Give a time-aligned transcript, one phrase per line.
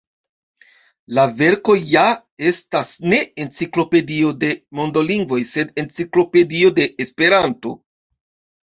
[1.17, 2.05] La verko ja
[2.53, 7.79] estas ne enciklopedio de mondolingvoj, sed Enciklopedio de Esperanto.